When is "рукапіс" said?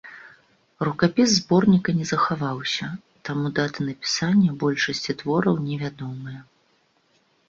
0.87-1.33